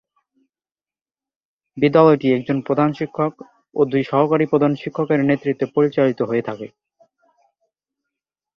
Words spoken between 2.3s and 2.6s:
একজন